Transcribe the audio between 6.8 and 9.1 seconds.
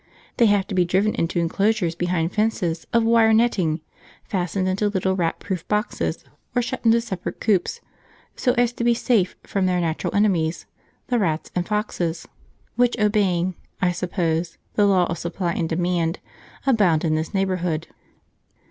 into separate coops, so as to be